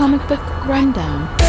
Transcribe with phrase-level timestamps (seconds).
[0.00, 1.39] Comic Book Rundown.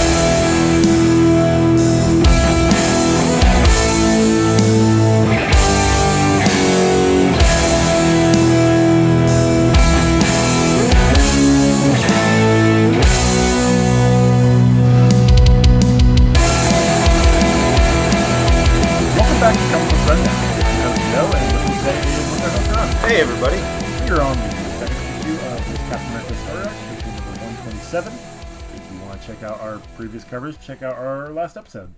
[29.95, 31.93] Previous covers, check out our last episode.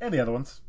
[0.00, 0.60] And the other ones.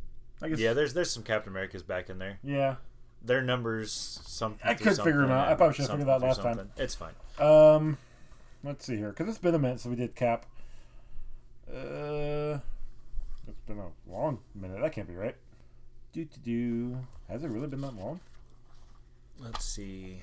[0.42, 0.60] I guess.
[0.60, 2.40] Yeah, there's there's some Captain Americas back in there.
[2.44, 2.76] Yeah.
[3.22, 3.92] Their numbers,
[4.26, 4.66] something.
[4.68, 5.50] I could figure them out.
[5.50, 6.72] I probably should've figured that last time.
[6.78, 7.14] It's fine.
[7.38, 7.98] Um,
[8.64, 10.46] let's see here, because it's been a minute since we did Cap.
[11.70, 12.60] Uh,
[13.48, 14.82] it's been a long minute.
[14.82, 15.36] That can't be right.
[16.14, 17.00] Do to do.
[17.30, 18.22] Has it really been that long?
[19.38, 20.22] Let's see.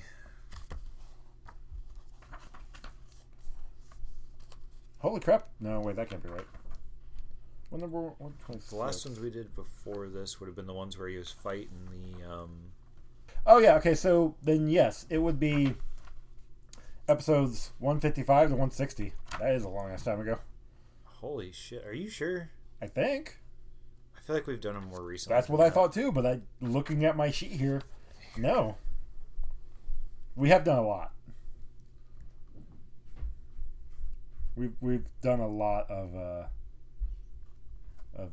[4.99, 5.47] Holy crap!
[5.59, 6.45] No, wait, that can't be right.
[7.69, 7.99] What number?
[7.99, 8.61] One twenty.
[8.69, 11.31] The last ones we did before this would have been the ones where he was
[11.31, 12.29] fighting the.
[12.29, 12.49] um
[13.45, 13.75] Oh yeah.
[13.75, 15.73] Okay, so then yes, it would be
[17.07, 19.13] episodes one fifty five to one sixty.
[19.39, 20.39] That is a long ass time ago.
[21.05, 21.85] Holy shit!
[21.85, 22.49] Are you sure?
[22.81, 23.39] I think
[24.15, 25.35] I feel like we've done them more recently.
[25.35, 26.11] that's what I thought too.
[26.11, 27.81] But I, looking at my sheet here,
[28.37, 28.77] no.
[30.35, 31.11] We have done a lot.
[34.57, 36.43] We've we've done a lot of uh,
[38.17, 38.31] of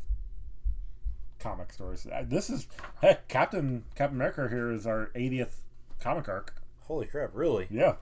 [1.38, 2.06] comic stories.
[2.06, 2.66] Uh, This is
[3.02, 5.56] heck, Captain Captain America here is our 80th
[6.00, 6.54] comic arc.
[6.84, 7.30] Holy crap!
[7.34, 7.66] Really?
[7.70, 7.96] Yeah.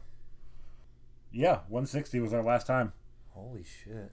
[1.33, 2.93] Yeah, 160 was our last time.
[3.31, 4.13] Holy shit!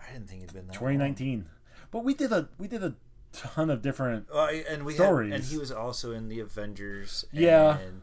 [0.00, 0.74] I didn't think it'd been that.
[0.74, 1.46] 2019.
[1.90, 2.94] But we did a we did a
[3.32, 4.26] ton of different.
[4.32, 5.32] Uh, and we Stories.
[5.32, 7.24] Had, and he was also in the Avengers.
[7.32, 7.78] Yeah.
[7.78, 8.02] And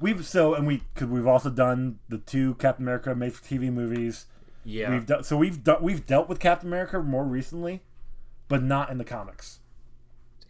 [0.00, 3.72] we've so and we cuz we've also done the two Captain America made for TV
[3.72, 4.26] movies.
[4.64, 4.90] Yeah.
[4.90, 7.82] We've done so we've done we've dealt with Captain America more recently,
[8.48, 9.60] but not in the comics.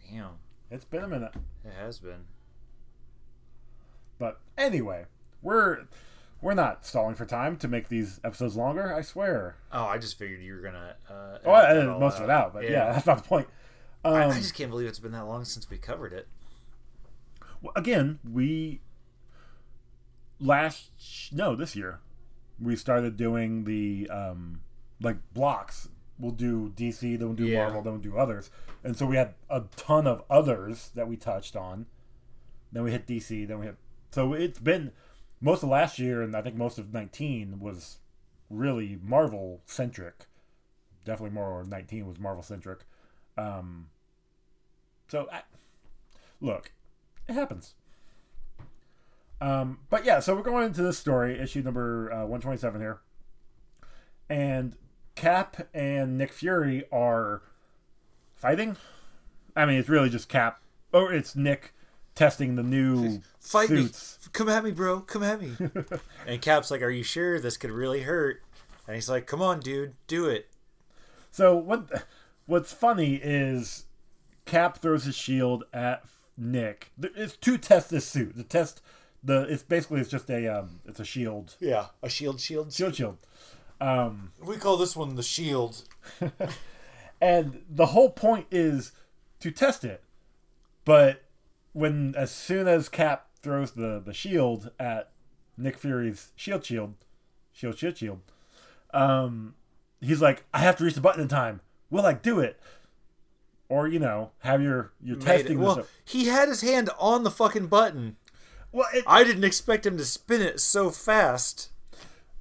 [0.09, 0.31] Damn.
[0.71, 1.33] It's been a minute.
[1.63, 2.25] It has been.
[4.17, 5.05] But anyway,
[5.41, 5.85] we're
[6.41, 9.55] we're not stalling for time to make these episodes longer, I swear.
[9.71, 10.95] Oh, I just figured you were gonna.
[11.09, 13.47] Uh, Oh, I edited most of it out, but yeah, that's not the point.
[14.03, 16.27] Um, I, I just can't believe it's been that long since we covered it.
[17.61, 18.81] Well, again, we
[20.39, 20.91] last
[21.31, 21.99] no this year
[22.59, 24.61] we started doing the um
[25.01, 25.89] like blocks.
[26.17, 27.63] We'll do DC, then we'll do Yeah.
[27.63, 28.49] Marvel, then we'll do others,
[28.83, 31.87] and so we had a ton of others that we touched on.
[32.71, 33.75] Then we hit DC, then we hit.
[34.11, 34.91] So it's been
[35.41, 37.97] most of last year, and I think most of nineteen was
[38.49, 40.27] really Marvel centric.
[41.03, 42.85] Definitely more nineteen was Marvel centric.
[43.37, 43.89] Um,
[45.09, 45.41] so I,
[46.39, 46.71] look,
[47.27, 47.75] it happens.
[49.41, 52.99] Um, but yeah, so we're going into this story, issue number uh, 127 here.
[54.29, 54.75] And
[55.15, 57.41] Cap and Nick Fury are
[58.35, 58.77] fighting.
[59.55, 61.73] I mean, it's really just Cap, or it's Nick
[62.15, 64.19] testing the new Fight suits.
[64.23, 64.29] me!
[64.33, 65.01] Come at me, bro!
[65.01, 65.51] Come at me!
[66.27, 68.41] and Cap's like, "Are you sure this could really hurt?"
[68.87, 70.49] And he's like, "Come on, dude, do it."
[71.31, 72.05] So what?
[72.47, 73.85] What's funny is
[74.45, 76.03] Cap throws his shield at
[76.37, 76.91] Nick.
[77.01, 78.35] It's to test this suit.
[78.37, 78.81] To test
[79.25, 79.41] the.
[79.43, 80.79] It's basically it's just a um.
[80.85, 81.55] It's a shield.
[81.59, 82.71] Yeah, a shield, shield.
[82.71, 83.17] Shield shield.
[83.81, 84.31] Um.
[84.41, 85.83] We call this one the shield.
[87.21, 88.91] and the whole point is
[89.39, 90.03] to test it
[90.83, 91.23] but
[91.73, 95.09] when as soon as cap throws the the shield at
[95.57, 96.93] nick fury's shield shield
[97.51, 98.19] shield shield shield
[98.93, 99.55] um
[100.01, 102.59] he's like i have to reach the button in time will i do it
[103.67, 107.31] or you know have your your Made testing Well, he had his hand on the
[107.31, 108.15] fucking button.
[108.75, 111.69] Well it, I didn't expect him to spin it so fast.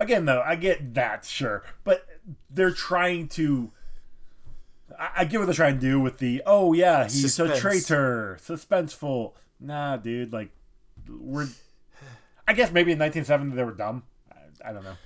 [0.01, 2.07] again though i get that sure but
[2.51, 3.71] they're trying to
[4.99, 8.39] I, I get what they're trying to do with the oh yeah he's a traitor
[8.41, 10.51] suspenseful nah dude like
[11.09, 11.47] we're
[12.49, 14.03] i guess maybe in 1970 they were dumb
[14.33, 14.97] i, I don't know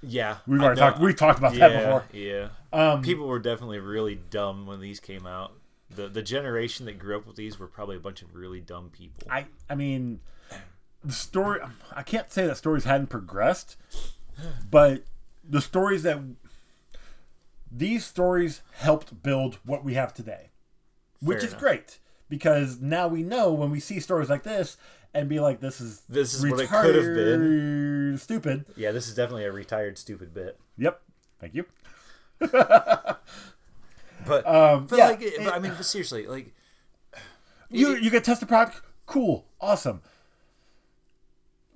[0.00, 2.48] Yeah, we've already talked we talked about Yeah, that before yeah.
[2.72, 5.52] um People were definitely really dumb when these came out.
[5.90, 8.90] The the generation that grew up with these were probably a bunch of really dumb
[8.90, 9.26] people.
[9.30, 10.20] i i mean
[11.04, 11.60] the story
[11.94, 13.76] i can't say that stories hadn't progressed
[14.70, 15.04] but
[15.48, 16.18] the stories that
[17.70, 20.50] these stories helped build what we have today
[21.20, 21.98] which Fair is great
[22.28, 24.76] because now we know when we see stories like this
[25.14, 28.18] and be like this is This is what it could have been.
[28.18, 28.66] stupid.
[28.76, 30.58] Yeah, this is definitely a retired stupid bit.
[30.76, 31.00] yep.
[31.40, 31.64] Thank you.
[32.38, 33.20] But
[34.46, 36.54] um but yeah, like, it- but I mean, seriously, like,
[37.70, 38.82] you you get test the product?
[39.06, 39.46] Cool.
[39.60, 40.02] Awesome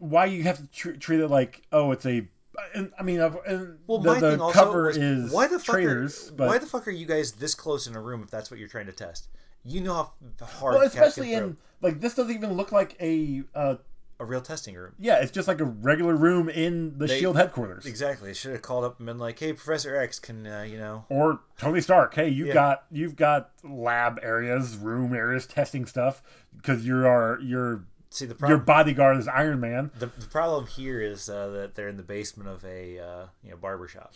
[0.02, 2.26] why you have to tr- treat it like oh it's a
[2.74, 5.58] and, I mean, and Well, the, my the thing also cover was, is why the
[5.58, 8.22] fuck traitors, are, but why the fuck are you guys this close in a room
[8.22, 9.28] if that's what you're trying to test?
[9.64, 10.10] You know how
[10.44, 13.76] hard, well, especially in like this doesn't even look like a uh,
[14.20, 14.92] a real testing room.
[14.98, 17.86] yeah, it's just like a regular room in the They- Shield headquarters.
[17.86, 18.28] Exactly.
[18.28, 21.06] They should have called up and been like, "Hey, Professor X, can uh, you know?"
[21.08, 22.54] Or Tony Stark, hey, you've Yeah.
[22.54, 26.22] got you've got lab areas, room areas, testing stuff
[26.56, 29.90] because you are your See the problem, your bodyguard is Iron Man.
[29.98, 33.50] The, the problem here is uh, that they're in the basement of a uh, you
[33.50, 34.12] know barber shop.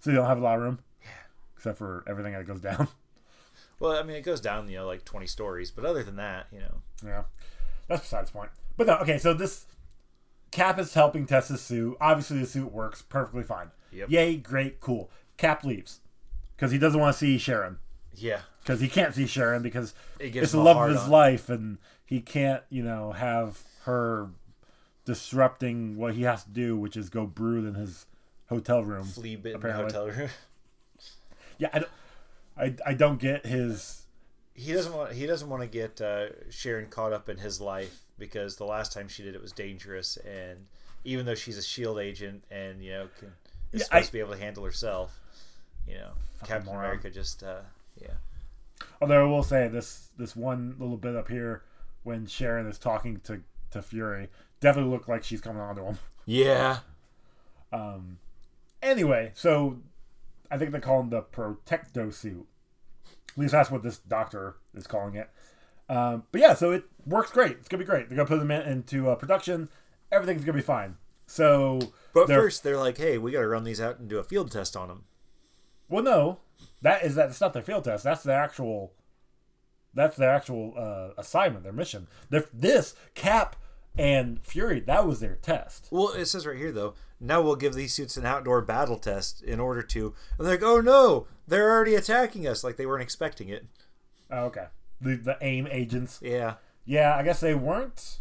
[0.00, 0.78] So you don't have a lot of room.
[1.02, 1.08] Yeah,
[1.56, 2.88] Except for everything that goes down.
[3.78, 6.46] Well, I mean, it goes down you know like twenty stories, but other than that,
[6.52, 7.22] you know, Yeah.
[7.88, 8.50] That's besides the point.
[8.76, 9.66] But no, okay, so this
[10.52, 11.96] Cap is helping test the suit.
[12.00, 13.72] Obviously the suit works perfectly fine.
[13.90, 14.08] Yep.
[14.08, 15.10] Yay, great, cool.
[15.36, 15.98] Cap leaves.
[16.54, 17.78] Because he doesn't want to see Sharon.
[18.16, 21.10] Yeah, Because he can't see Sharon because it's the love of his on.
[21.10, 24.30] life and he can't, you know, have her
[25.04, 28.06] disrupting what he has to do, which is go brood in his
[28.48, 29.04] hotel room.
[29.04, 30.28] flea bitten hotel room.
[31.58, 31.90] Yeah, I don't,
[32.56, 34.06] I, I don't get his.
[34.54, 38.00] he doesn't want he doesn't want to get uh, Sharon caught up in his life
[38.18, 40.66] because the last time she did it was dangerous, and
[41.04, 43.28] even though she's a Shield agent and you know can,
[43.72, 45.20] is Yeah, supposed I- to be able to handle herself,
[45.86, 46.12] you know,
[46.44, 46.74] Captain.
[46.74, 47.60] America just uh,
[48.02, 48.14] yeah.
[49.00, 51.62] Although I will say this this one little bit up here
[52.02, 53.40] when Sharon is talking to
[53.70, 54.28] to Fury
[54.60, 55.98] definitely looked like she's coming onto him.
[56.24, 56.78] Yeah.
[57.72, 58.18] Um,
[58.80, 59.78] anyway, so
[60.50, 62.46] I think they call him the Protecto suit.
[63.30, 65.28] At least that's what this doctor is calling it.
[65.88, 67.52] Um, but yeah, so it works great.
[67.52, 68.08] It's gonna be great.
[68.08, 69.68] They're gonna put them in, into uh, production.
[70.12, 70.96] Everything's gonna be fine.
[71.26, 71.80] So,
[72.14, 74.24] But they're- first, they're like, "Hey, we got to run these out and do a
[74.24, 75.04] field test on them."
[75.88, 76.38] well, no,
[76.82, 77.30] that is that.
[77.30, 78.04] It's not their field test.
[78.04, 78.92] That's their actual.
[79.94, 82.06] That's their actual uh, assignment, their mission.
[82.30, 83.56] Their, this Cap
[83.96, 85.88] and Fury, that was their test.
[85.90, 86.94] Well, it says right here though.
[87.20, 90.14] Now we'll give these suits an outdoor battle test in order to.
[90.38, 93.66] And they're like, "Oh no, they're already attacking us!" Like they weren't expecting it.
[94.30, 94.66] Oh, okay,
[95.00, 96.18] the the AIM agents.
[96.22, 96.54] Yeah.
[96.84, 98.18] Yeah, I guess they weren't.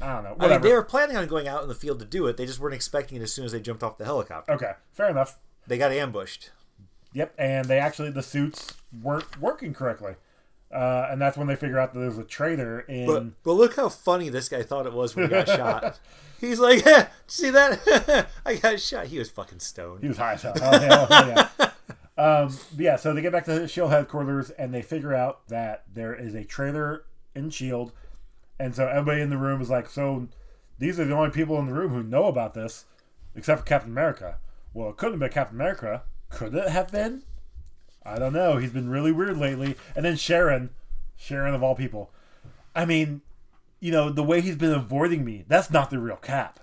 [0.00, 0.36] I don't know.
[0.40, 2.36] I mean, they were planning on going out in the field to do it.
[2.36, 4.52] They just weren't expecting it as soon as they jumped off the helicopter.
[4.52, 5.38] Okay, fair enough.
[5.66, 6.50] They got ambushed.
[7.16, 10.16] Yep, and they actually the suits weren't working correctly,
[10.70, 13.06] uh, and that's when they figure out that there's a traitor in.
[13.06, 15.98] But but look how funny this guy thought it was when he got shot.
[16.38, 16.84] He's like,
[17.26, 18.28] see that?
[18.44, 19.06] I got shot.
[19.06, 20.02] He was fucking stoned.
[20.02, 20.52] he was high as hell.
[20.60, 21.70] Oh, hell, hell yeah.
[22.18, 25.84] Um, yeah, so they get back to the Shield headquarters and they figure out that
[25.92, 27.04] there is a traitor
[27.34, 27.92] in Shield,
[28.58, 30.28] and so everybody in the room is like, "So
[30.78, 32.84] these are the only people in the room who know about this,
[33.34, 34.38] except for Captain America."
[34.74, 36.02] Well, it couldn't have been Captain America.
[36.30, 37.22] Could it have been?
[38.04, 38.56] I don't know.
[38.56, 39.76] He's been really weird lately.
[39.94, 40.70] And then Sharon,
[41.16, 42.10] Sharon of all people.
[42.74, 43.22] I mean,
[43.80, 46.60] you know, the way he's been avoiding me, that's not the real Cap.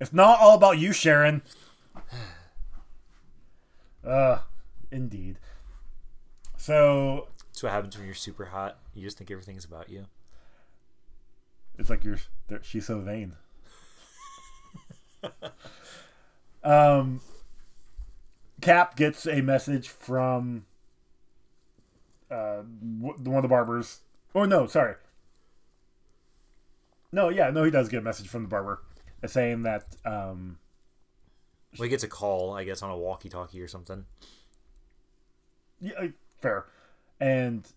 [0.00, 1.42] It's not all about you, Sharon.
[4.06, 4.38] Uh,
[4.92, 5.36] indeed.
[6.56, 8.78] So That's what happens when you're super hot.
[8.94, 10.06] You just think everything's about you.
[11.76, 12.18] it's like you're
[12.62, 13.32] she's so vain.
[16.62, 17.20] um,
[18.66, 20.66] Cap gets a message from
[22.28, 22.62] uh
[22.98, 24.00] one of the barbers.
[24.34, 24.96] Oh no, sorry.
[27.12, 28.82] No, yeah, no, he does get a message from the barber
[29.24, 30.58] saying that um
[31.78, 34.04] Well, he gets a call, I guess, on a walkie-talkie or something.
[35.80, 36.08] yeah, uh,
[36.40, 36.66] fair,
[37.20, 37.68] and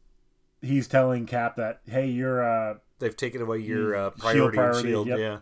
[0.60, 4.51] he's telling Cap that hey, you're uh They've taken away your uh, Shield priority, in
[4.63, 5.08] priority, Shield.
[5.08, 5.19] yep.
[5.19, 5.38] Yeah.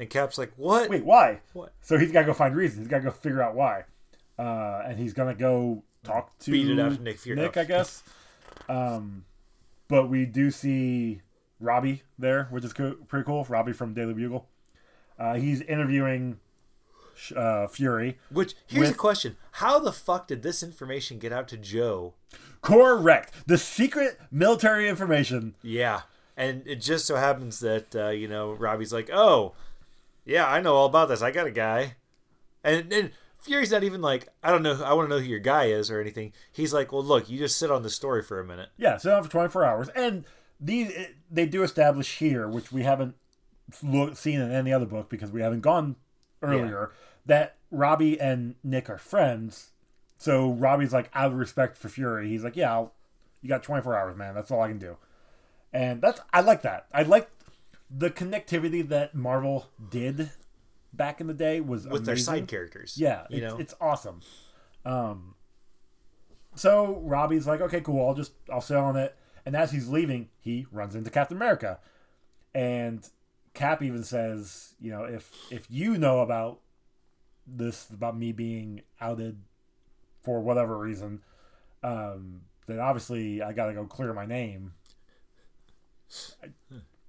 [0.00, 0.90] And Cap's like, "What?
[0.90, 1.40] wait, why?
[1.52, 1.72] What?
[1.80, 2.80] So he's got to go find reasons.
[2.80, 3.84] He's got to go figure out why.
[4.40, 7.38] Uh, and he's gonna go talk to Beat it out to Nick Fury.
[7.38, 8.02] Nick, I guess.
[8.70, 9.26] Um,
[9.86, 11.20] but we do see
[11.58, 13.44] Robbie there, which is co- pretty cool.
[13.50, 14.48] Robbie from Daily Bugle.
[15.18, 16.38] Uh, he's interviewing
[17.36, 18.16] uh, Fury.
[18.30, 22.14] Which here's a question: How the fuck did this information get out to Joe?
[22.62, 23.34] Correct.
[23.46, 25.54] The secret military information.
[25.62, 26.02] Yeah,
[26.34, 29.52] and it just so happens that uh, you know Robbie's like, "Oh,
[30.24, 31.20] yeah, I know all about this.
[31.20, 31.96] I got a guy,"
[32.64, 34.82] and and Fury's not even like, "I don't know.
[34.82, 37.38] I want to know who your guy is or anything." He's like, "Well, look, you
[37.38, 39.88] just sit on the story for a minute." Yeah, sit on for 24 hours.
[39.90, 40.24] And
[40.60, 40.92] these
[41.30, 43.14] they do establish here, which we haven't
[43.82, 45.96] look, seen in any other book because we haven't gone
[46.42, 46.90] earlier,
[47.26, 49.70] that Robbie and Nick are friends.
[50.18, 52.92] So Robbie's like, out of respect for Fury, he's like, yeah, I'll,
[53.40, 54.34] you got 24 hours, man.
[54.34, 54.96] That's all I can do.
[55.72, 56.86] And that's I like that.
[56.92, 57.30] I like
[57.90, 60.30] the connectivity that Marvel did
[60.92, 62.96] back in the day was with their side characters.
[62.98, 64.20] Yeah, you it's, know, it's awesome.
[64.84, 65.34] Um,
[66.54, 68.06] so Robbie's like, okay, cool.
[68.08, 69.16] I'll just I'll sit on it.
[69.46, 71.78] And as he's leaving, he runs into Captain America,
[72.54, 73.08] and
[73.54, 76.60] Cap even says, you know, if if you know about
[77.46, 79.40] this about me being outed
[80.22, 81.22] for whatever reason,
[81.82, 84.74] um, then obviously I got to go clear my name.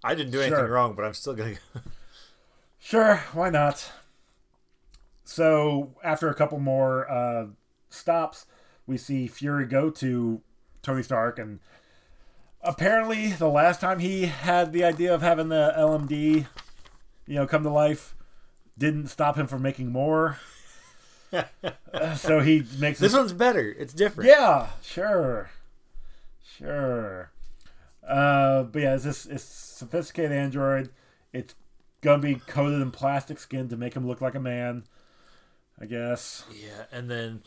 [0.04, 0.68] I didn't do anything Sure.
[0.72, 1.56] wrong, but I'm still gonna.
[2.84, 3.92] Sure, why not?
[5.24, 7.46] So after a couple more uh,
[7.90, 8.48] stops,
[8.88, 10.42] we see Fury go to
[10.82, 11.60] Tony Stark, and
[12.62, 16.48] apparently the last time he had the idea of having the LMD,
[17.28, 18.16] you know, come to life,
[18.78, 20.40] didn't stop him from making more.
[22.18, 23.14] So he makes this this.
[23.14, 23.74] one's better.
[23.78, 24.30] It's different.
[24.30, 25.50] Yeah, sure,
[26.58, 27.32] sure.
[28.06, 30.90] Uh, but yeah, it's this it's sophisticated android.
[31.32, 31.56] It's
[32.02, 34.84] gonna be coated in plastic skin to make him look like a man.
[35.80, 36.44] I guess.
[36.52, 37.42] Yeah, and then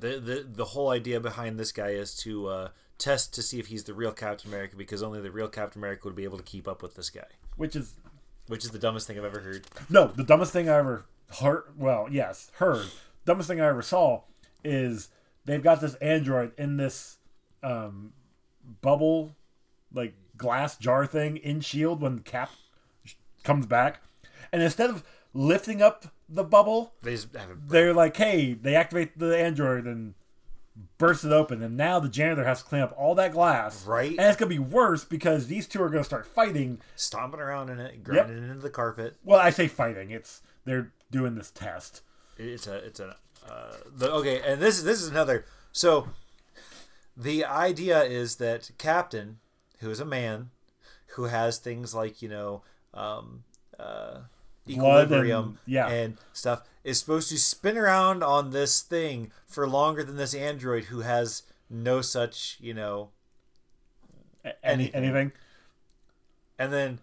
[0.00, 3.66] the the the whole idea behind this guy is to uh, test to see if
[3.68, 6.42] he's the real Captain America because only the real Captain America would be able to
[6.44, 7.94] keep up with this guy, Which is
[8.48, 9.66] which is the dumbest thing I've ever heard.
[9.88, 11.04] no the dumbest thing I ever
[11.40, 11.64] heard.
[11.76, 12.86] Well, yes, heard.
[13.24, 14.22] Dumbest thing I ever saw
[14.64, 15.08] is
[15.44, 17.18] they've got this android in this
[17.62, 18.12] um,
[18.80, 19.34] bubble,
[19.92, 22.50] like glass jar thing in Shield when Cap
[23.46, 24.02] comes back,
[24.52, 27.16] and instead of lifting up the bubble, They
[27.68, 30.14] they're like, hey, they activate the android and
[30.98, 33.86] burst it open, and now the janitor has to clean up all that glass.
[33.86, 34.10] Right.
[34.10, 36.80] And it's gonna be worse because these two are gonna start fighting.
[36.96, 39.16] stomping around in it, grinding it into the carpet.
[39.24, 40.10] Well, I say fighting.
[40.10, 42.02] It's they're doing this test.
[42.36, 43.16] It's a it's a
[43.48, 45.44] uh, the okay, and this this is another.
[45.72, 46.08] So
[47.16, 49.38] the idea is that Captain,
[49.80, 50.50] who is a man,
[51.14, 52.62] who has things like you know
[52.96, 53.44] um,
[53.78, 54.22] uh, Blood
[54.66, 55.88] and- equilibrium yeah.
[55.88, 60.84] and stuff, is supposed to spin around on this thing for longer than this android
[60.84, 63.10] who has no such you know.
[64.44, 64.54] Any,
[64.94, 64.94] Anything.
[64.94, 65.32] anything?
[66.58, 66.98] And then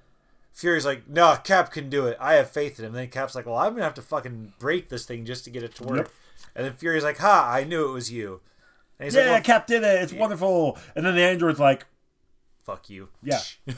[0.54, 2.18] Fury's like, "No, Cap can do it.
[2.20, 4.54] I have faith in him." And then Cap's like, "Well, I'm gonna have to fucking
[4.60, 6.10] break this thing just to get it to work." Yep.
[6.56, 7.52] And then Fury's like, "Ha!
[7.54, 8.40] I knew it was you."
[9.00, 10.02] And he's Yeah, like, well, Cap did it.
[10.04, 10.78] It's wonderful.
[10.96, 11.86] And then the android's like,
[12.64, 13.42] "Fuck you." Yeah.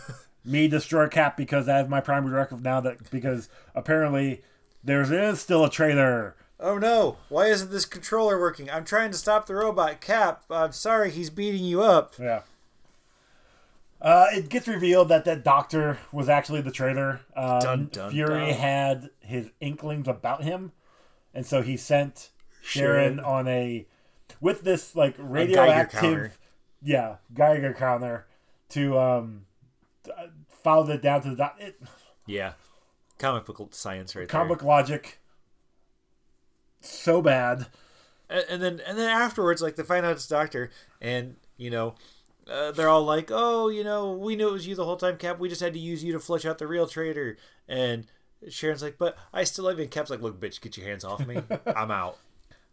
[0.45, 2.79] me destroy Cap because I have my primary directive now.
[2.79, 4.41] That because apparently
[4.83, 6.35] there is still a traitor.
[6.59, 7.17] oh no!
[7.29, 8.69] Why isn't this controller working?
[8.69, 10.01] I'm trying to stop the robot.
[10.01, 12.13] Cap, I'm sorry, he's beating you up.
[12.19, 12.41] Yeah.
[14.01, 17.21] Uh, it gets revealed that that doctor was actually the traitor.
[17.35, 18.59] Um, Dun, dun, Fury dun.
[18.59, 20.73] had his inklings about him,
[21.33, 22.29] and so he sent
[22.61, 23.19] Sharon Sharon.
[23.21, 23.85] on a
[24.41, 25.29] with this like counter.
[25.31, 26.37] radioactive,
[26.83, 28.27] yeah, Geiger counter
[28.69, 29.45] to um
[30.09, 31.79] uh, follow it down to the doc- it,
[32.25, 32.53] Yeah,
[33.19, 35.19] comic book science right comic book logic.
[36.81, 37.67] So bad.
[38.29, 40.71] And, and then and then afterwards, like they find out it's Doctor,
[41.01, 41.95] and you know.
[42.47, 45.17] Uh, they're all like, "Oh, you know, we knew it was you the whole time,
[45.17, 45.39] Cap.
[45.39, 48.05] We just had to use you to flush out the real traitor." And
[48.49, 51.03] Sharon's like, "But I still love you." And Cap's like, "Look, bitch, get your hands
[51.03, 51.41] off me.
[51.75, 52.19] I'm out."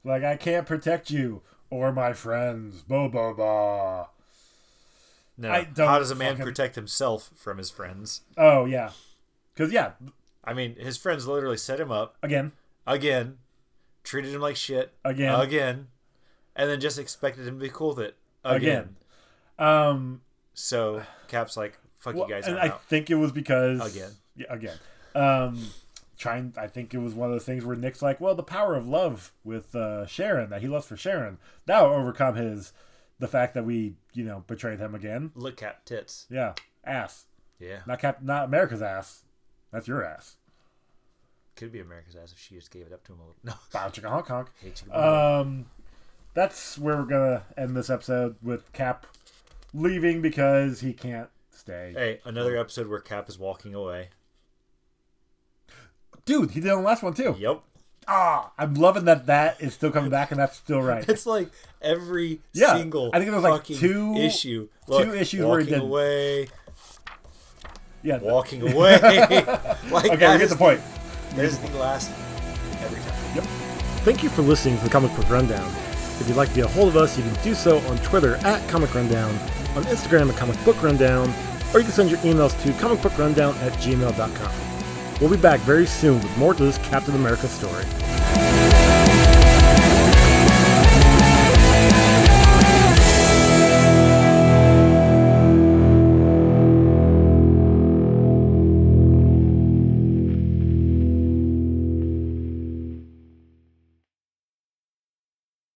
[0.04, 2.82] Like I can't protect you or my friends.
[2.82, 4.08] Bo bo ba.
[5.38, 5.50] No.
[5.50, 8.20] I don't How does a man fucking- protect himself from his friends?
[8.36, 8.90] Oh yeah,
[9.54, 9.92] because yeah,
[10.44, 12.52] I mean, his friends literally set him up again,
[12.86, 13.38] again,
[14.04, 15.34] treated him like shit Again.
[15.40, 15.88] again,
[16.54, 18.96] and then just expected him to be cool with it again.
[19.58, 19.68] Again.
[19.68, 20.20] um,
[20.54, 23.80] So Cap's like, "Fuck well, you guys, and I'm I out." think it was because
[23.94, 24.10] Again.
[24.36, 24.76] yeah, again,
[25.14, 25.66] um,
[26.18, 26.52] trying.
[26.58, 28.86] I think it was one of those things where Nick's like, well, the power of
[28.86, 32.72] love with uh, Sharon that he loves for Sharon that will overcome his
[33.18, 35.30] the fact that we you know betrayed him again.
[35.34, 36.26] Look, Cap tits.
[36.30, 36.54] Yeah,
[36.84, 37.26] ass,
[37.60, 39.22] Yeah, not cap, not America's ass.
[39.70, 40.36] That's your ass.
[41.56, 43.18] could be America's ass if she just gave it up to him.
[43.20, 43.36] A little.
[43.44, 44.48] No, Bow chicka honk honk.
[44.62, 44.92] you.
[44.92, 45.66] Um,
[46.34, 49.06] that's where we're gonna end this episode with Cap
[49.74, 51.92] leaving because he can't stay.
[51.96, 54.08] hey, another episode where Cap is walking away.
[56.24, 57.34] Dude, he did on the last one too.
[57.38, 57.62] Yep.
[58.08, 61.08] Ah, I'm loving that that is still coming back and that's still right.
[61.08, 61.48] It's like
[61.80, 64.68] every Yeah, single I think it was like two- issue.
[64.88, 66.48] Look, two issues where he walking did- away,
[68.02, 68.18] Yeah.
[68.18, 68.98] walking away.
[69.00, 70.80] like Okay, that we get the point.
[71.34, 72.10] There's the last
[72.82, 73.36] every time.
[73.36, 73.44] Yep.
[74.04, 75.68] Thank you for listening to the Comic Book Rundown.
[76.20, 78.34] If you'd like to get a hold of us, you can do so on Twitter
[78.44, 79.30] at Comic Rundown,
[79.76, 81.32] on Instagram at Comic Book Rundown,
[81.72, 84.71] or you can send your emails to comicbookrundown at gmail.com.
[85.20, 87.84] We'll be back very soon with more to this Captain America story.